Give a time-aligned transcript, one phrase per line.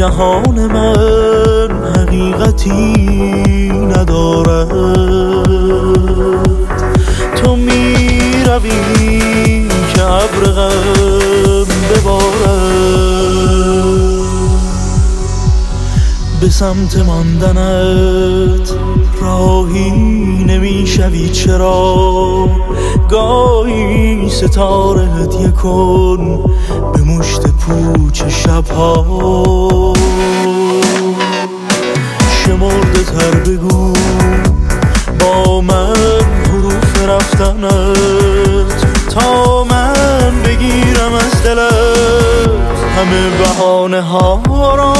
[0.00, 2.92] جهان من حقیقتی
[3.70, 4.68] ندارد.
[7.36, 9.20] تو می‌روی
[9.94, 12.80] که عبر غم ببارد.
[16.40, 18.70] به سمت ماندنت
[19.30, 19.90] راهی
[20.46, 21.28] نمی‌شوی.
[21.28, 22.48] چرا؟
[23.10, 26.44] گاهی ستاره هدیه کن
[26.92, 29.92] به مشت پوچ شبها.
[32.30, 33.92] شمرده تر بگو
[35.20, 35.94] با من
[36.44, 38.86] حروف رفتنت.
[39.10, 42.50] تا من بگیرم از دلت
[42.96, 44.40] همه بهانه ها
[44.74, 44.92] را.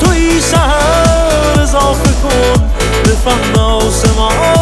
[0.00, 2.70] توی شهر اضافه کن.
[3.04, 4.59] بفهم آسمان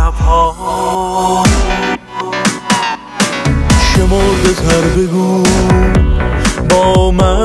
[0.00, 1.42] شبها.
[3.94, 5.42] شمرده تر بگو.
[6.70, 7.44] با من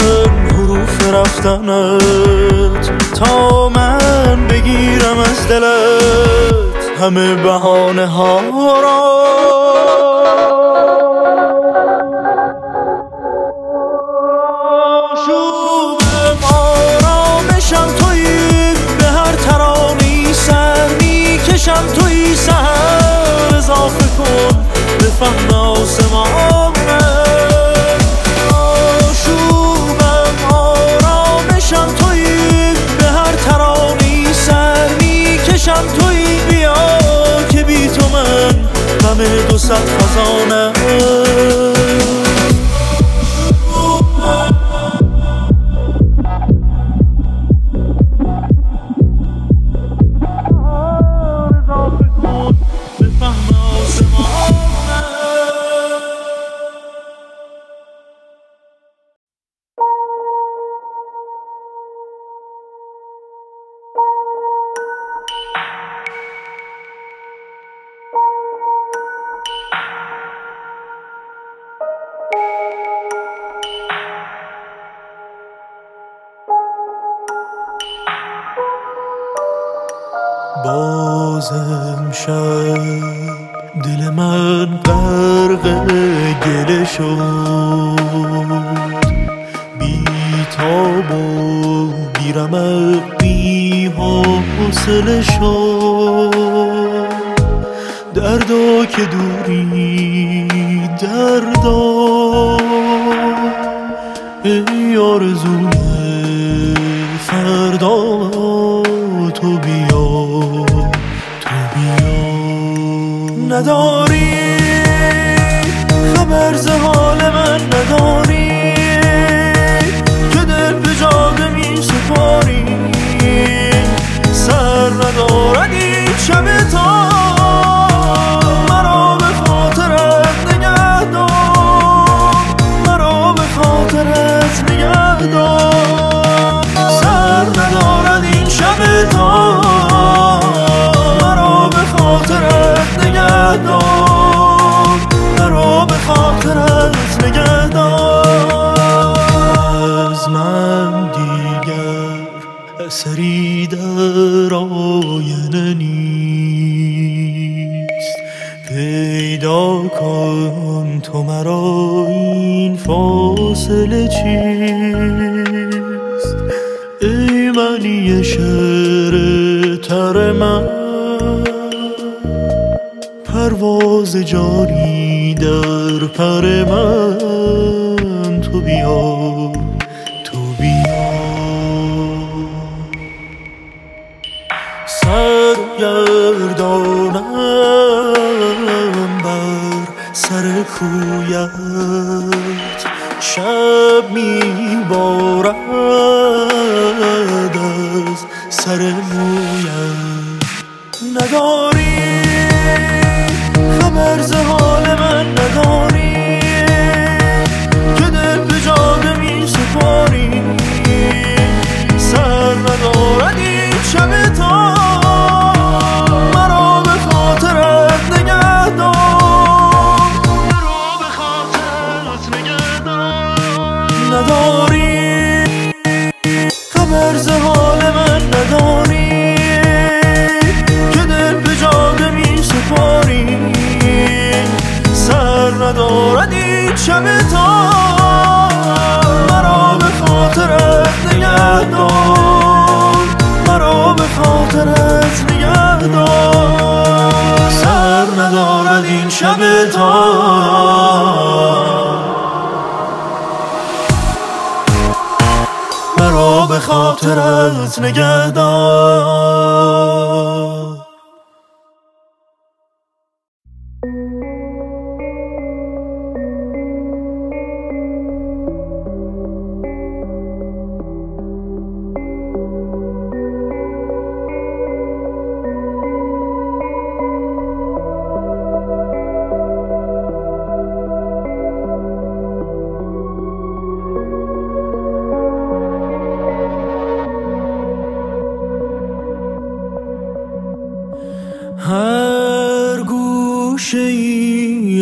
[0.52, 2.92] حروف رفتنت.
[3.20, 7.00] تا من بگیرم از دلت.
[7.02, 8.42] همه بهانه ها
[8.82, 9.35] را
[39.66, 40.65] صد خزانه
[86.96, 87.25] special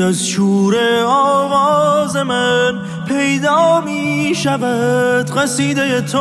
[0.03, 0.75] از شور
[1.07, 6.19] آواز من پیدا می شود قصیده تو.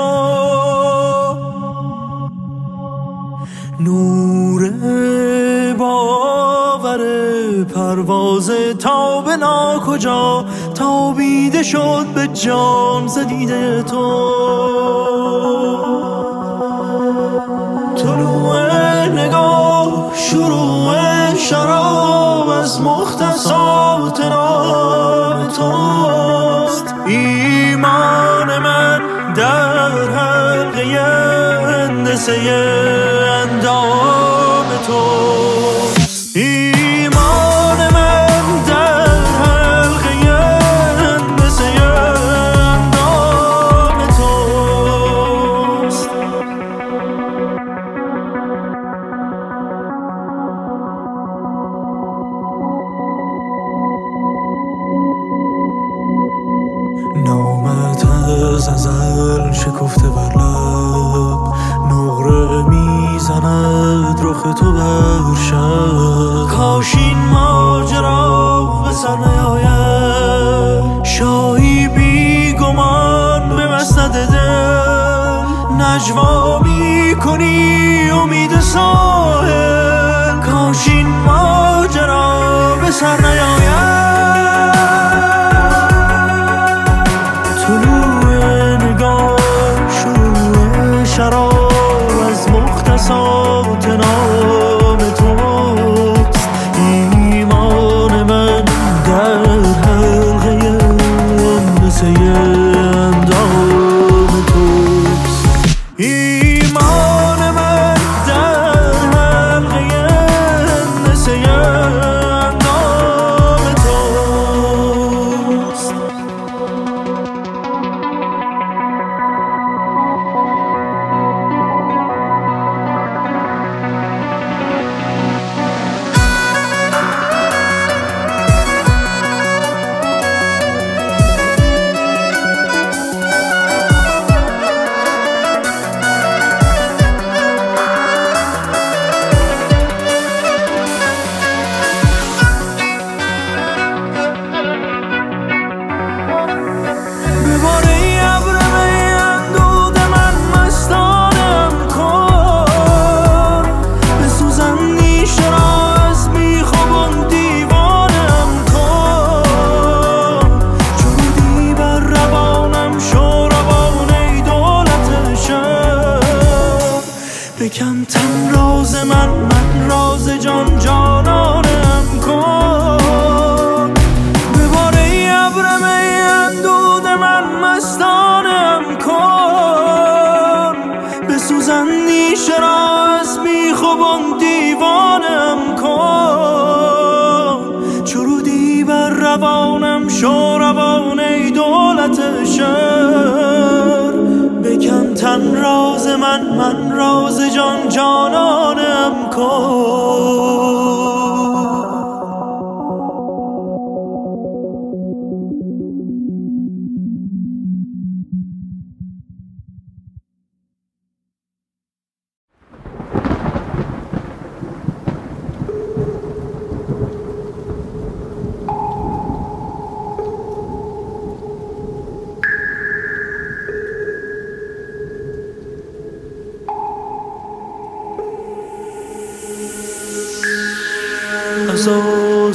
[3.80, 4.70] نور
[5.78, 7.00] باور
[7.64, 14.30] پرواز تا به ناکجا تابیده شد به جان زدیده تو.
[17.96, 20.94] طلوع نگاه شروع
[21.34, 22.31] شراب.
[22.62, 29.02] از مختصات نام توست ایمان من
[29.34, 31.00] در حلقه
[31.80, 33.01] اندسه
[59.82, 61.40] شکفته بر لب
[61.90, 66.56] نقره می‌زند رخ تو بر شب.
[66.56, 71.04] کاش این ماجرا به سر نیاید.
[71.04, 75.46] شاهی بی گمان به مسند دل.
[75.80, 80.40] نجوا می‌کنی امید ساحل.
[80.40, 83.51] کاش این ماجرا به سر نیاید.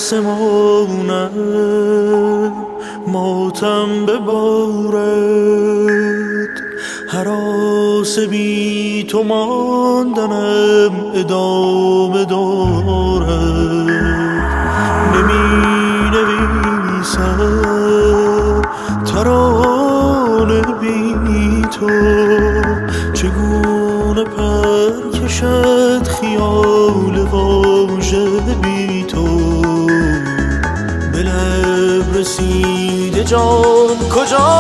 [0.08, 0.57] آسمون
[33.27, 34.57] جان کجا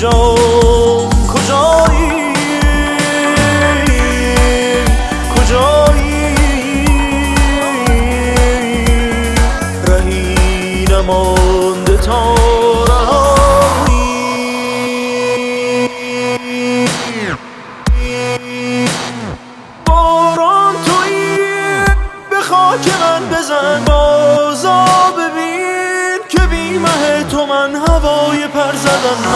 [0.00, 0.39] Joe.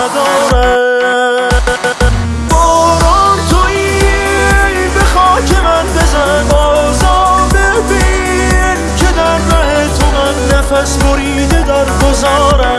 [0.05, 1.49] نداره
[2.51, 6.49] باران تویی به خاک من بزن.
[6.49, 12.74] بازا ببین که در ره تو من نفس بریده در گذارم.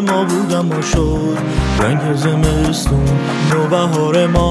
[0.00, 1.38] ما بودم ما شد
[1.80, 3.04] رنگ زمستون
[3.52, 4.48] نو بهار ما.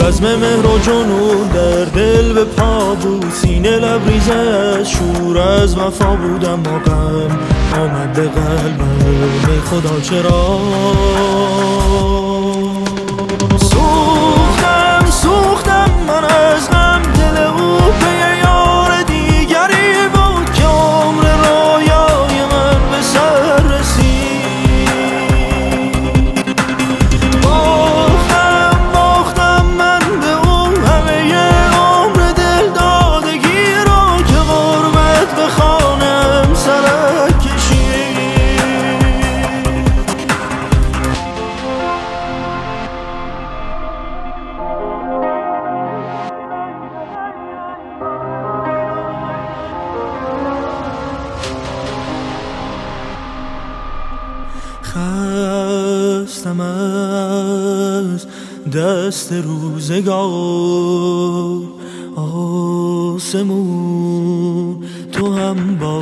[0.00, 6.16] بزم مهر و جنون در دل به پا بود سینه لبریز از شور از وفا
[6.16, 7.38] بودم و غم
[7.80, 10.60] آمد به قلبم خدا چرا؟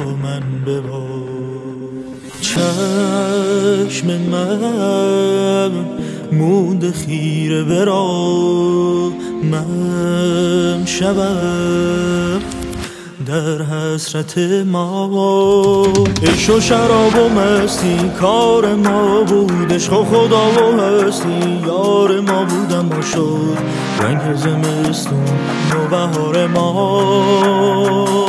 [0.04, 1.58] من ببار
[2.40, 5.70] چشم من
[6.32, 8.32] مونده خیره برا
[9.42, 12.40] من شبم
[13.28, 15.86] در حسرت ما.
[16.22, 22.44] عشق و شراب و مستی کار ما بود عشق و خدا و هستی یار ما
[22.44, 23.58] بودم ما شد
[24.00, 25.24] رنگ زمستون
[25.72, 28.27] نو بهار ما.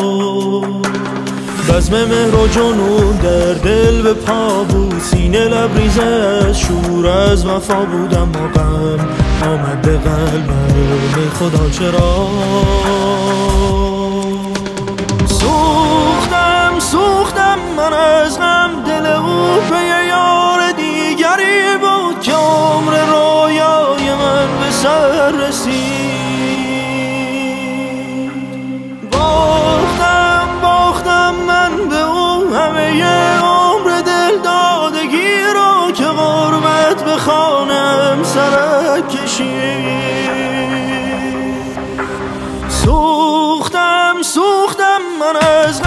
[1.69, 4.99] بزم مهر و جنون در دل به پا بود.
[4.99, 9.07] سینه لبریز از شور از وفا بودم و غم
[9.47, 11.69] آمد به قلبم خدا.
[11.69, 12.27] چرا؟
[15.25, 24.59] سوختم سوختم من از غم دل او به یار دیگری بود که عمر رویای من
[24.59, 26.18] به سر رسید.
[39.01, 40.29] کشید
[42.69, 45.35] سوختم سوختم من
[45.65, 45.81] از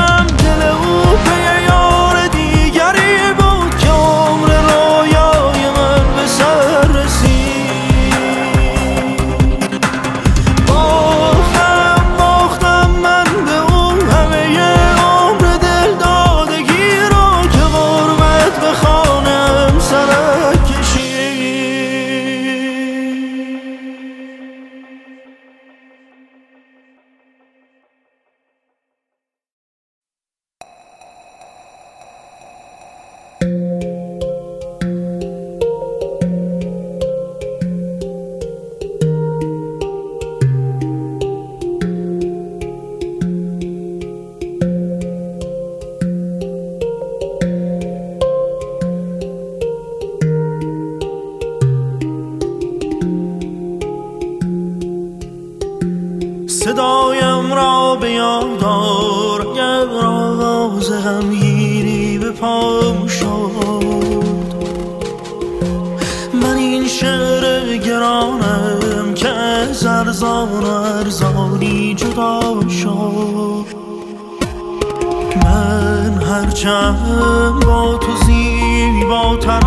[76.32, 79.62] هرچند با تو زیباترم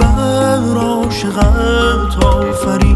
[0.00, 2.91] بر عاشقت آفرینی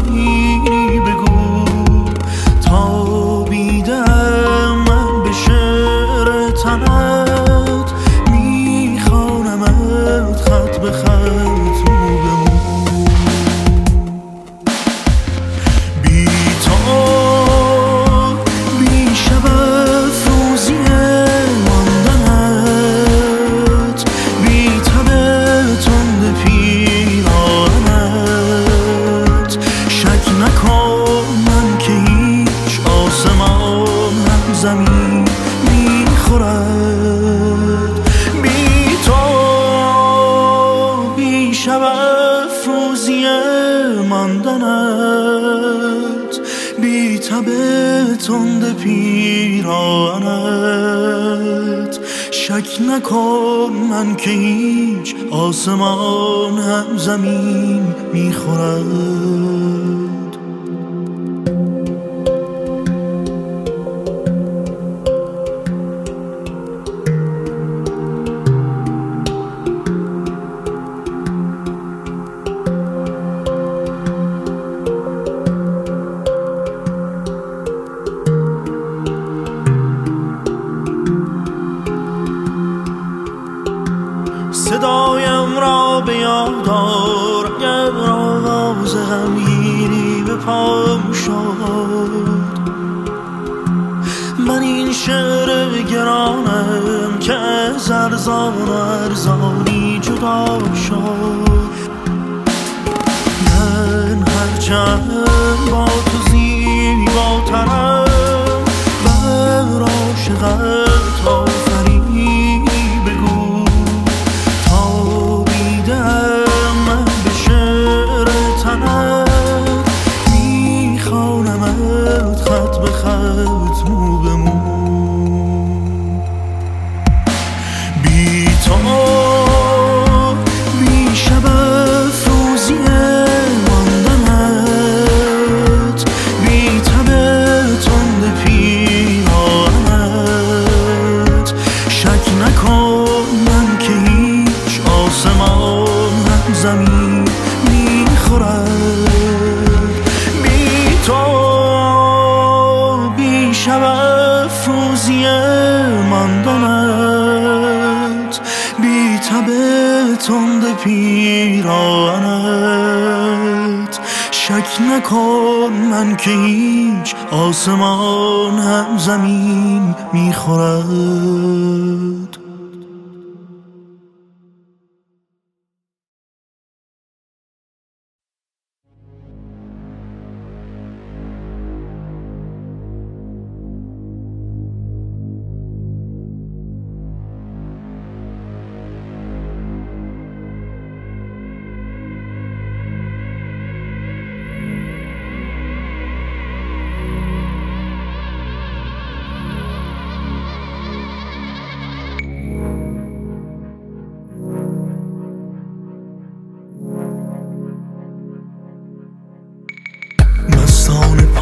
[54.27, 59.26] که هیچ آسمان هم زمین می‌خورد.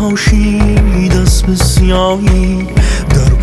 [0.10, 2.68] پاشید اسب سیاهی
[3.10, 3.35] در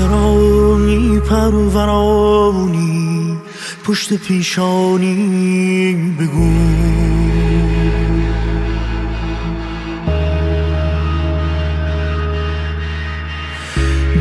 [0.00, 2.90] چرا می پرورانی
[3.84, 5.14] پشت پیشانی
[6.18, 6.50] بگو.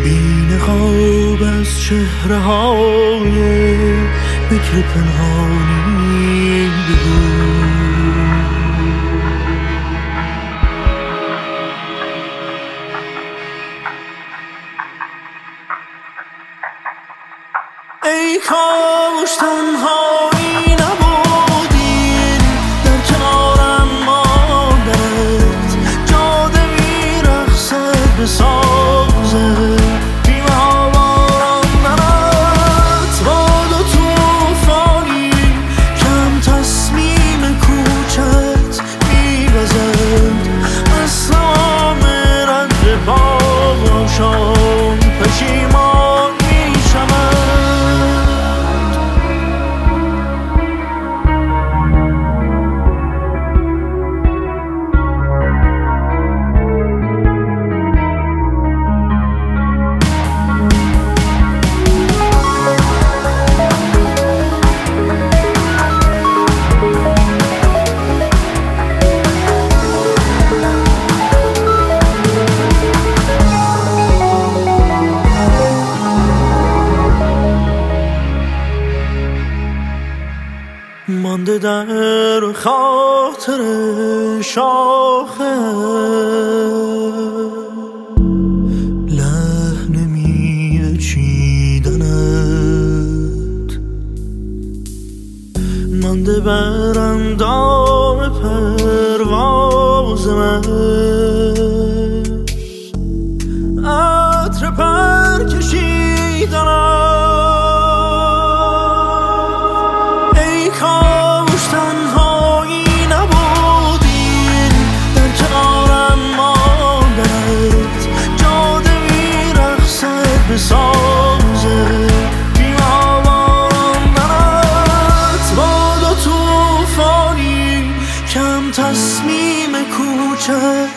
[0.04, 3.38] بین خواب از چهره های
[4.52, 5.79] بکر پنهانی.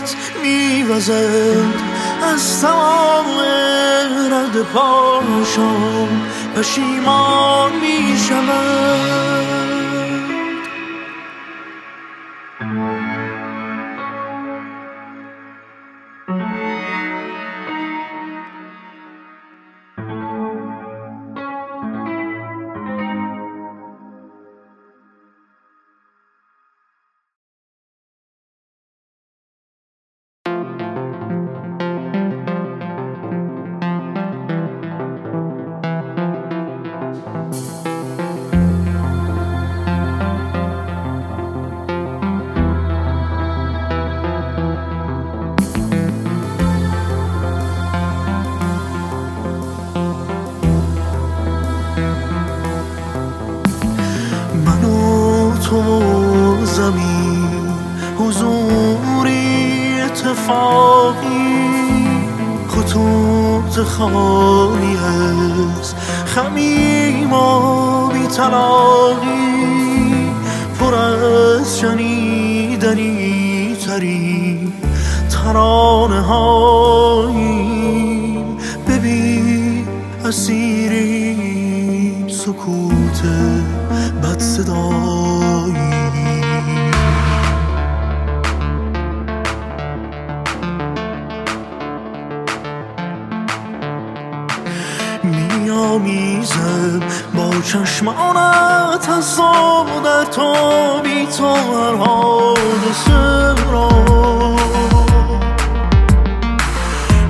[0.03, 1.93] خط میوزد.
[2.23, 3.27] از تمام
[4.33, 6.09] رد پاشم
[6.57, 9.62] پشیمان می‌شوند
[73.93, 74.73] ترین
[75.31, 77.57] ترانه هاییم.
[78.89, 79.87] ببین
[80.25, 81.79] اسیریم
[82.29, 83.23] سکوت
[84.23, 85.22] بد صدایی
[97.73, 99.37] چشمانت از
[100.05, 100.55] در تو
[101.03, 103.89] بی تو هر حادثه را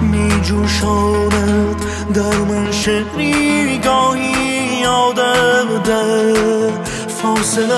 [0.00, 6.70] میجوشاند در من شعری گاهی یادم در
[7.08, 7.74] فاصله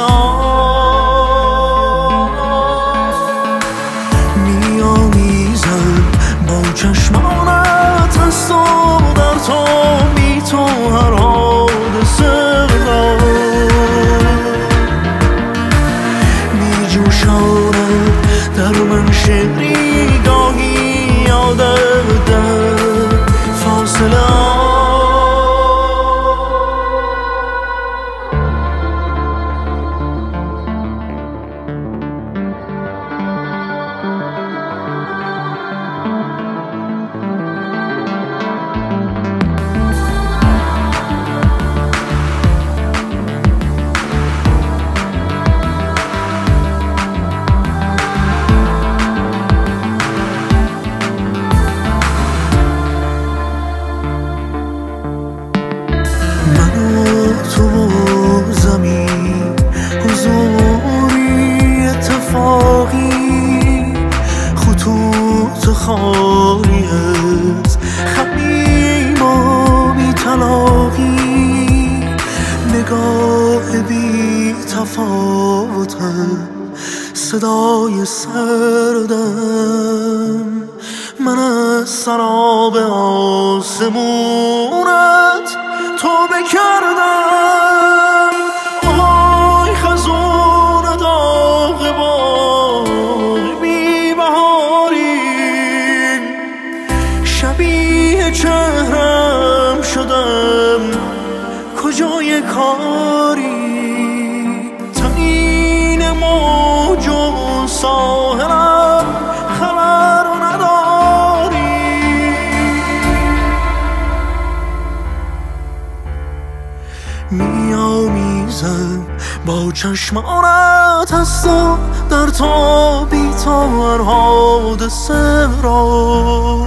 [119.75, 121.79] با چشمانت هستم
[122.11, 126.67] در تو بی تو هر حادثه را.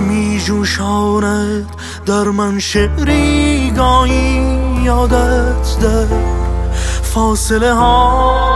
[0.00, 1.70] می جوشاند
[2.06, 6.06] در من شعری گاهی یادت در
[7.02, 8.50] فاصله ها.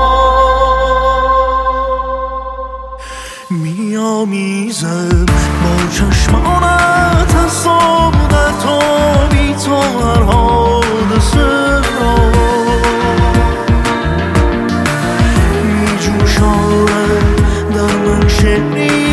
[3.50, 6.93] میامیزم با چشمانت
[7.45, 8.78] هستم در تو
[9.30, 12.16] بی تو هر حادثه را.
[15.64, 17.40] می جوشاند
[17.74, 19.03] در من شعری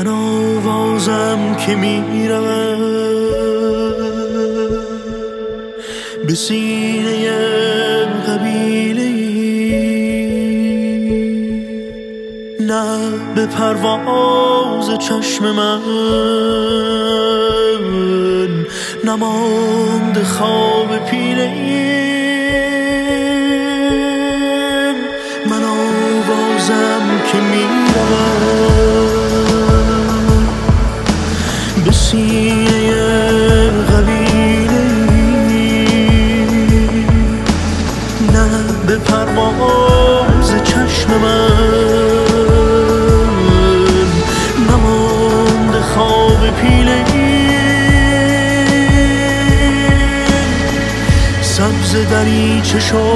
[0.00, 2.78] من آوازم که میرم
[6.26, 7.30] به سینه
[8.28, 9.10] قبیله
[12.60, 12.98] نه
[13.34, 15.80] به پرواز چشم من
[19.04, 21.69] نماند خواب پیله
[52.70, 53.09] 只说。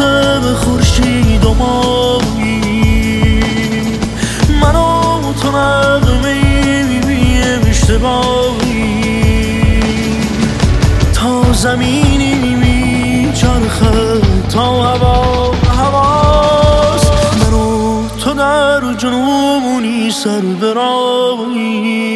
[0.00, 2.60] مانسه خورشید و مایی
[4.60, 5.50] من و تو
[7.06, 9.00] بی اشتباهی.
[11.14, 17.12] تا زمینی میچرخد تا هوا هواست.
[17.36, 22.13] من و تو در جنونی سر برایی.